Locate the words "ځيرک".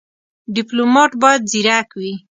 1.51-1.89